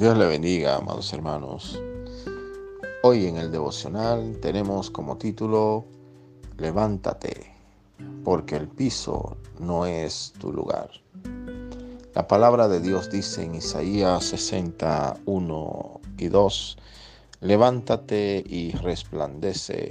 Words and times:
Dios 0.00 0.16
le 0.16 0.26
bendiga, 0.26 0.76
amados 0.76 1.12
hermanos. 1.12 1.78
Hoy 3.02 3.26
en 3.26 3.36
el 3.36 3.52
devocional 3.52 4.38
tenemos 4.40 4.88
como 4.88 5.18
título 5.18 5.84
Levántate, 6.56 7.54
porque 8.24 8.56
el 8.56 8.66
piso 8.66 9.36
no 9.58 9.84
es 9.84 10.32
tu 10.38 10.54
lugar. 10.54 10.88
La 12.14 12.26
palabra 12.26 12.66
de 12.66 12.80
Dios 12.80 13.10
dice 13.10 13.44
en 13.44 13.56
Isaías 13.56 14.24
61 14.24 16.00
y 16.16 16.28
2, 16.28 16.78
Levántate 17.42 18.42
y 18.46 18.72
resplandece, 18.72 19.90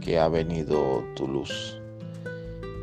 que 0.00 0.18
ha 0.18 0.28
venido 0.28 1.04
tu 1.14 1.28
luz, 1.28 1.78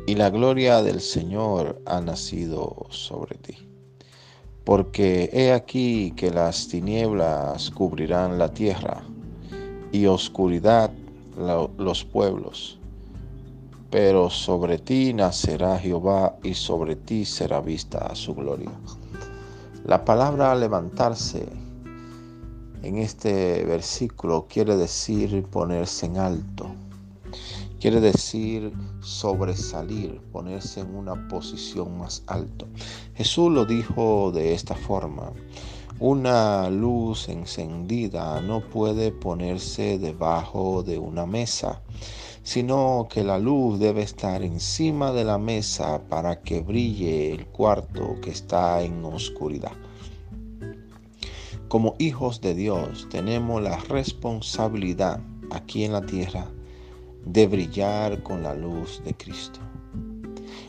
y 0.06 0.14
la 0.14 0.30
gloria 0.30 0.82
del 0.82 1.00
Señor 1.00 1.82
ha 1.84 2.00
nacido 2.00 2.86
sobre 2.90 3.38
ti 3.38 3.68
porque 4.68 5.30
he 5.32 5.50
aquí 5.50 6.12
que 6.14 6.30
las 6.30 6.68
tinieblas 6.68 7.70
cubrirán 7.70 8.36
la 8.36 8.52
tierra 8.52 9.02
y 9.92 10.04
oscuridad 10.04 10.90
los 11.78 12.04
pueblos. 12.04 12.78
Pero 13.88 14.28
sobre 14.28 14.76
ti 14.76 15.14
nacerá 15.14 15.78
Jehová 15.78 16.36
y 16.42 16.52
sobre 16.52 16.96
ti 16.96 17.24
será 17.24 17.62
vista 17.62 18.14
su 18.14 18.34
gloria. 18.34 18.70
La 19.86 20.04
palabra 20.04 20.54
levantarse 20.54 21.48
en 22.82 22.98
este 22.98 23.64
versículo 23.64 24.48
quiere 24.50 24.76
decir 24.76 25.44
ponerse 25.44 26.04
en 26.04 26.18
alto 26.18 26.66
Quiere 27.80 28.00
decir 28.00 28.72
sobresalir, 28.98 30.20
ponerse 30.32 30.80
en 30.80 30.96
una 30.96 31.28
posición 31.28 31.96
más 31.96 32.24
alto. 32.26 32.66
Jesús 33.14 33.52
lo 33.52 33.66
dijo 33.66 34.32
de 34.32 34.52
esta 34.52 34.74
forma. 34.74 35.32
Una 36.00 36.70
luz 36.70 37.28
encendida 37.28 38.40
no 38.40 38.68
puede 38.68 39.12
ponerse 39.12 39.96
debajo 39.96 40.82
de 40.82 40.98
una 40.98 41.24
mesa, 41.24 41.80
sino 42.42 43.06
que 43.08 43.22
la 43.22 43.38
luz 43.38 43.78
debe 43.78 44.02
estar 44.02 44.42
encima 44.42 45.12
de 45.12 45.22
la 45.22 45.38
mesa 45.38 46.02
para 46.08 46.42
que 46.42 46.62
brille 46.62 47.32
el 47.32 47.46
cuarto 47.46 48.16
que 48.20 48.30
está 48.30 48.82
en 48.82 49.04
oscuridad. 49.04 49.76
Como 51.68 51.94
hijos 52.00 52.40
de 52.40 52.54
Dios 52.54 53.06
tenemos 53.08 53.62
la 53.62 53.76
responsabilidad 53.76 55.20
aquí 55.52 55.84
en 55.84 55.92
la 55.92 56.04
tierra 56.04 56.50
de 57.28 57.46
brillar 57.46 58.22
con 58.22 58.42
la 58.42 58.54
luz 58.54 59.02
de 59.04 59.14
Cristo. 59.14 59.60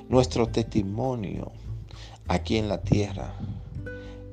Nuestro 0.09 0.47
testimonio 0.47 1.53
aquí 2.27 2.57
en 2.57 2.67
la 2.67 2.81
tierra 2.81 3.33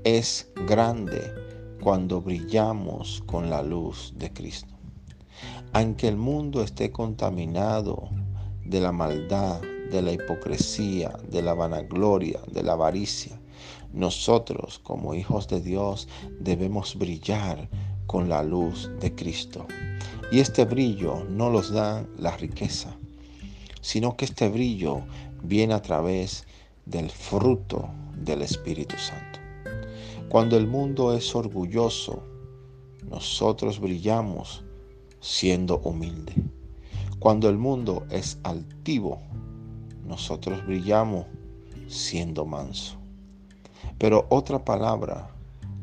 es 0.03 0.51
grande 0.67 1.33
cuando 1.81 2.21
brillamos 2.21 3.23
con 3.27 3.49
la 3.49 3.63
luz 3.63 4.13
de 4.17 4.33
Cristo. 4.33 4.75
Aunque 5.73 6.09
el 6.09 6.17
mundo 6.17 6.63
esté 6.63 6.91
contaminado 6.91 8.09
de 8.65 8.81
la 8.81 8.91
maldad, 8.91 9.61
de 9.93 10.03
la 10.03 10.11
hipocresía, 10.11 11.17
de 11.31 11.43
la 11.43 11.55
vanagloria, 11.55 12.41
de 12.51 12.65
la 12.65 12.73
avaricia, 12.73 13.39
nosotros 13.93 14.81
como 14.81 15.15
hijos 15.15 15.47
de 15.47 15.61
Dios 15.61 16.09
debemos 16.41 16.97
brillar 16.99 17.69
con 18.09 18.29
la 18.29 18.43
luz 18.43 18.91
de 18.99 19.15
Cristo. 19.15 19.65
Y 20.31 20.41
este 20.41 20.65
brillo 20.65 21.25
no 21.31 21.51
los 21.51 21.71
da 21.71 22.05
la 22.19 22.37
riqueza, 22.37 22.97
sino 23.81 24.17
que 24.17 24.25
este 24.25 24.49
brillo 24.49 25.03
viene 25.43 25.75
a 25.75 25.83
través 25.83 26.45
del 26.85 27.11
fruto 27.11 27.89
del 28.17 28.43
Espíritu 28.43 28.97
Santo. 28.99 29.39
Cuando 30.29 30.57
el 30.57 30.67
mundo 30.67 31.15
es 31.15 31.35
orgulloso, 31.35 32.23
nosotros 33.09 33.79
brillamos 33.79 34.65
siendo 35.21 35.79
humilde. 35.79 36.35
Cuando 37.21 37.49
el 37.49 37.57
mundo 37.57 38.05
es 38.11 38.39
altivo, 38.43 39.21
nosotros 40.05 40.65
brillamos 40.67 41.27
siendo 41.89 42.45
manso. 42.45 42.97
Pero 43.99 44.27
otra 44.29 44.65
palabra 44.65 45.31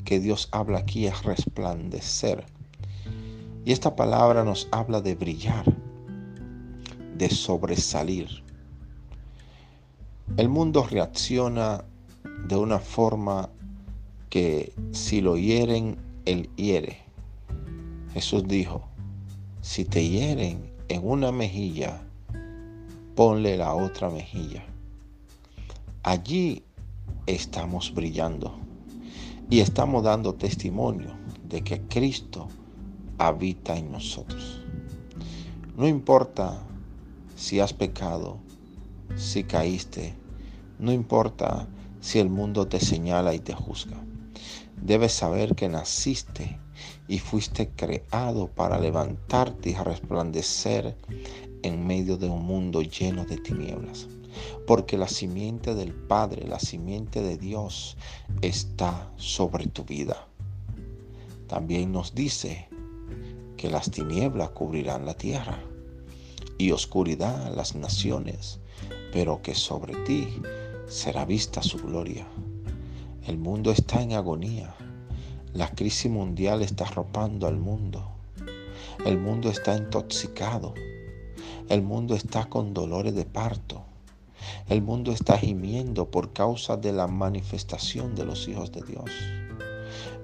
que 0.06 0.19
Dios 0.19 0.50
habla 0.51 0.79
aquí 0.79 1.07
es 1.07 1.23
resplandecer. 1.23 2.45
Y 3.66 3.72
esta 3.72 3.96
palabra 3.96 4.44
nos 4.44 4.68
habla 4.72 5.01
de 5.01 5.16
brillar, 5.16 5.66
de 7.18 7.29
sobresalir. 7.29 8.28
El 10.35 10.50
mundo 10.50 10.85
reacciona 10.90 11.85
de 12.47 12.57
una 12.57 12.79
forma 12.79 13.50
que 14.29 14.74
si 14.91 15.22
lo 15.22 15.38
hieren, 15.38 15.97
él 16.25 16.50
hiere. 16.57 16.97
Jesús 18.13 18.46
dijo, 18.47 18.84
si 19.62 19.85
te 19.85 20.09
hieren 20.09 20.69
en 20.90 21.07
una 21.07 21.31
mejilla, 21.31 22.01
ponle 23.16 23.57
la 23.57 23.74
otra 23.75 24.09
mejilla. 24.09 24.66
Allí 26.03 26.63
estamos 27.28 27.94
brillando 27.94 28.53
y 29.50 29.62
estamos 29.62 30.03
dando 30.03 30.34
testimonio 30.34 31.12
de 31.47 31.63
que 31.63 31.81
Cristo 31.84 32.50
habita 33.18 33.78
en 33.78 33.91
nosotros. 33.91 34.62
No 35.75 35.88
importa 35.88 36.62
si 37.35 37.59
has 37.59 37.74
pecado, 37.74 38.38
si 39.16 39.44
caíste, 39.44 40.16
no 40.79 40.91
importa 40.91 41.68
si 42.00 42.19
el 42.19 42.29
mundo 42.29 42.68
te 42.68 42.79
señala 42.79 43.34
y 43.34 43.40
te 43.40 43.53
juzga. 43.53 43.97
Debes 44.81 45.13
saber 45.13 45.56
que 45.56 45.69
naciste 45.69 46.59
y 47.07 47.19
fuiste 47.19 47.69
creado 47.69 48.47
para 48.47 48.79
levantarte 48.79 49.69
y 49.69 49.75
resplandecer 49.75 50.97
en 51.62 51.88
medio 51.88 52.18
de 52.18 52.28
un 52.28 52.45
mundo 52.45 52.81
lleno 52.81 53.25
de 53.25 53.38
tinieblas. 53.38 54.07
Porque 54.68 54.97
la 54.97 55.07
simiente 55.07 55.75
del 55.75 55.94
Padre, 55.94 56.47
la 56.47 56.59
simiente 56.59 57.22
de 57.22 57.38
Dios 57.38 57.97
está 58.41 59.12
sobre 59.16 59.68
tu 59.68 59.84
vida. 59.84 60.28
También 61.47 61.91
nos 61.91 62.16
dice 62.16 62.68
que 63.63 63.69
las 63.69 63.90
tinieblas 63.91 64.50
cubrirán 64.50 65.06
la 65.06 65.13
tierra 65.13 65.57
y 66.57 66.72
oscuridad 66.72 67.56
las 67.56 67.75
naciones, 67.75 68.59
pero 69.13 69.41
que 69.41 69.56
sobre 69.56 69.96
ti 70.03 70.28
será 70.85 71.24
vista 71.24 71.63
su 71.63 71.78
gloria. 71.78 72.28
El 73.25 73.38
mundo 73.38 73.72
está 73.72 74.01
en 74.01 74.12
agonía. 74.12 74.75
La 75.53 75.69
crisis 75.69 76.12
mundial 76.12 76.62
está 76.62 76.84
arropando 76.84 77.47
al 77.47 77.56
mundo. 77.56 78.06
El 79.06 79.18
mundo 79.18 79.50
está 79.50 79.78
intoxicado. 79.78 80.74
El 81.69 81.84
mundo 81.84 82.16
está 82.16 82.50
con 82.50 82.74
dolores 82.74 83.16
de 83.16 83.24
parto. 83.24 83.81
El 84.68 84.81
mundo 84.81 85.13
está 85.13 85.38
gimiendo 85.38 86.12
por 86.12 86.34
causa 86.34 86.75
de 86.75 86.91
la 86.91 87.07
manifestación 87.07 88.13
de 88.13 88.25
los 88.25 88.45
hijos 88.50 88.74
de 88.74 88.81
Dios. 88.81 89.09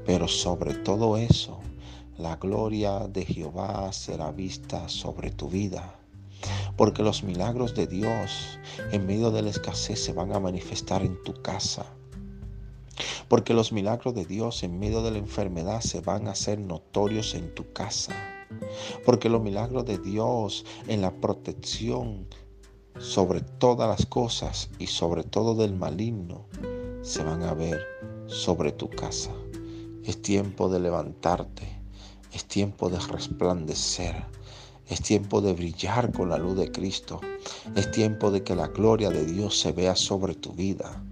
Pero 0.06 0.27
sobre 0.27 0.73
todo 0.73 1.16
eso, 1.16 1.61
la 2.19 2.35
gloria 2.35 3.07
de 3.07 3.24
Jehová 3.24 3.94
será 3.94 4.31
vista 4.31 4.90
sobre 4.90 5.31
tu 5.31 5.47
vida. 5.47 5.96
Porque 6.75 7.02
los 7.02 7.24
milagros 7.24 7.75
de 7.75 7.88
Dios 7.88 8.59
en 8.91 9.06
medio 9.06 9.31
de 9.31 9.41
la 9.41 9.50
escasez 9.50 10.03
se 10.03 10.12
van 10.12 10.34
a 10.34 10.40
manifestar 10.40 11.02
en 11.02 11.24
tu 11.24 11.34
casa. 11.41 11.85
Porque 13.30 13.53
los 13.53 13.72
milagros 13.72 14.16
de 14.16 14.25
Dios 14.25 14.63
en 14.63 14.80
medio 14.80 15.02
de 15.02 15.12
la 15.12 15.18
enfermedad 15.18 15.80
se 15.80 16.02
van 16.02 16.28
a 16.28 16.31
hacer 16.31 16.59
notorios 16.59 17.35
en 17.35 17.56
tu 17.56 17.72
casa. 17.72 18.13
Porque 19.06 19.30
los 19.30 19.41
milagros 19.41 19.86
de 19.86 19.97
Dios 19.97 20.66
en 20.88 21.01
la 21.01 21.12
protección 21.12 22.28
sobre 23.00 23.39
todas 23.39 23.88
las 23.88 24.06
cosas 24.06 24.69
y 24.77 24.88
sobre 24.88 25.24
todo 25.24 25.56
del 25.56 25.74
maligno 25.74 26.48
se 27.01 27.24
van 27.24 27.44
a 27.44 27.54
ver 27.54 27.80
sobre 28.27 28.74
tu 28.74 28.89
casa. 28.89 29.31
Es 30.04 30.22
tiempo 30.22 30.68
de 30.68 30.81
levantarte 30.81 31.78
es 32.33 32.45
tiempo 32.45 32.89
de 32.89 32.99
resplandecer. 32.99 34.15
Es 34.87 35.01
tiempo 35.01 35.41
de 35.41 35.53
brillar 35.53 36.11
con 36.11 36.29
la 36.29 36.37
luz 36.37 36.57
de 36.57 36.71
Cristo. 36.71 37.21
Es 37.75 37.91
tiempo 37.91 38.31
de 38.31 38.43
que 38.43 38.55
la 38.55 38.67
gloria 38.67 39.09
de 39.09 39.25
Dios 39.25 39.59
se 39.59 39.71
vea 39.71 39.95
sobre 39.95 40.33
tu 40.33 40.53
vida. 40.53 41.03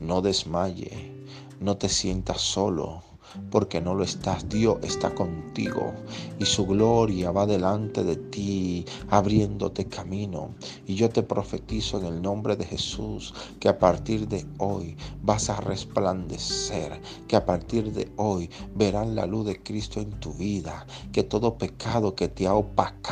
No 0.00 0.22
desmaye. 0.22 1.12
No 1.60 1.76
te 1.76 1.88
sientas 1.88 2.40
solo 2.40 3.02
porque 3.50 3.80
no 3.80 3.94
lo 3.94 4.04
estás. 4.04 4.48
Dios 4.48 4.78
está 4.82 5.14
contigo 5.14 5.92
y 6.38 6.44
su 6.44 6.66
gloria 6.66 7.30
va 7.30 7.46
delante 7.46 8.04
de 8.04 8.16
ti, 8.16 8.84
abriéndote 9.08 9.86
camino. 9.86 10.54
Y 10.86 10.94
yo 10.94 11.08
te 11.08 11.22
profetizo 11.22 11.98
en 11.98 12.06
el 12.06 12.22
nombre 12.22 12.56
de 12.56 12.64
Jesús 12.64 13.32
que 13.60 13.68
a 13.68 13.78
partir 13.78 14.28
de 14.28 14.44
hoy 14.58 14.96
vas 15.22 15.48
a 15.50 15.60
resplandecer, 15.60 17.00
que 17.28 17.36
a 17.36 17.46
partir 17.46 17.92
de 17.92 18.10
hoy 18.16 18.50
verán 18.74 19.14
la 19.14 19.26
luz 19.26 19.46
de 19.46 19.62
Cristo 19.62 20.00
en 20.00 20.10
tu 20.20 20.32
vida, 20.34 20.86
que 21.12 21.22
todo 21.22 21.56
pecado 21.58 22.14
que 22.14 22.28
te 22.28 22.46
ha 22.46 22.54
opacado 22.54 23.05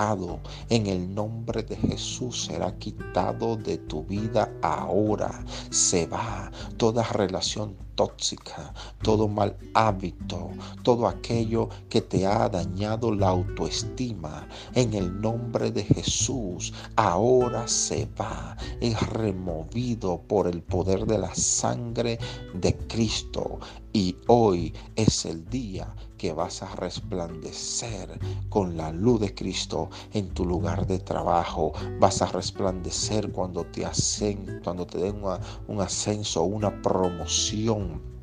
en 0.70 0.86
el 0.88 1.14
nombre 1.14 1.62
de 1.62 1.76
Jesús 1.76 2.46
será 2.46 2.76
quitado 2.78 3.56
de 3.56 3.78
tu 3.78 4.02
vida 4.02 4.52
ahora. 4.60 5.44
Se 5.70 6.06
va 6.06 6.50
toda 6.76 7.04
relación 7.04 7.76
tóxica, 7.94 8.74
todo 9.02 9.28
mal 9.28 9.56
hábito, 9.74 10.50
todo 10.82 11.06
aquello 11.06 11.68
que 11.88 12.00
te 12.00 12.26
ha 12.26 12.48
dañado 12.48 13.14
la 13.14 13.28
autoestima, 13.28 14.48
en 14.74 14.94
el 14.94 15.20
nombre 15.20 15.70
de 15.70 15.84
Jesús, 15.84 16.72
ahora 16.96 17.68
se 17.68 18.08
va, 18.20 18.56
es 18.80 19.00
removido 19.10 20.20
por 20.22 20.48
el 20.48 20.60
poder 20.60 21.06
de 21.06 21.18
la 21.18 21.32
sangre 21.36 22.18
de 22.54 22.76
Cristo. 22.88 23.60
Y 23.92 24.16
hoy 24.26 24.74
es 24.96 25.24
el 25.24 25.48
día 25.50 25.94
que 26.16 26.32
vas 26.32 26.62
a 26.62 26.74
resplandecer 26.76 28.18
con 28.48 28.76
la 28.76 28.92
luz 28.92 29.20
de 29.20 29.34
Cristo 29.34 29.90
en 30.12 30.28
tu 30.30 30.44
lugar 30.44 30.86
de 30.86 30.98
trabajo. 30.98 31.72
Vas 31.98 32.22
a 32.22 32.26
resplandecer 32.26 33.32
cuando 33.32 33.64
te 33.64 33.84
hacen, 33.84 34.60
cuando 34.62 34.86
te 34.86 34.98
den 34.98 35.20
un 35.68 35.80
ascenso, 35.80 36.42
una 36.42 36.82
promoción 36.82 38.13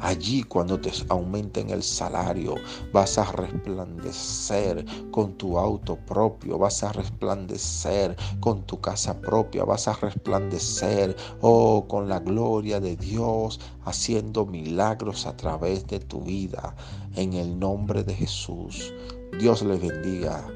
Allí 0.00 0.42
cuando 0.42 0.78
te 0.78 0.92
aumenten 1.08 1.70
el 1.70 1.82
salario, 1.82 2.56
vas 2.92 3.18
a 3.18 3.32
resplandecer 3.32 4.84
con 5.10 5.34
tu 5.34 5.58
auto 5.58 5.96
propio, 6.06 6.58
vas 6.58 6.82
a 6.82 6.92
resplandecer 6.92 8.16
con 8.40 8.62
tu 8.62 8.80
casa 8.80 9.18
propia, 9.20 9.64
vas 9.64 9.88
a 9.88 9.94
resplandecer, 9.94 11.16
oh, 11.40 11.86
con 11.88 12.08
la 12.08 12.20
gloria 12.20 12.78
de 12.78 12.96
Dios, 12.96 13.60
haciendo 13.84 14.44
milagros 14.44 15.26
a 15.26 15.36
través 15.36 15.86
de 15.86 16.00
tu 16.00 16.20
vida. 16.20 16.74
En 17.14 17.32
el 17.32 17.58
nombre 17.58 18.04
de 18.04 18.14
Jesús, 18.14 18.92
Dios 19.38 19.62
les 19.62 19.80
bendiga. 19.80 20.46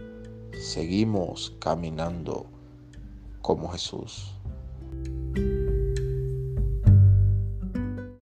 Seguimos 0.60 1.54
caminando 1.58 2.46
como 3.40 3.70
Jesús. 3.70 4.34